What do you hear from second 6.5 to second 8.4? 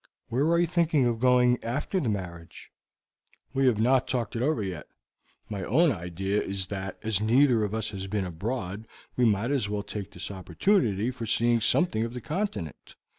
that, as neither of us has been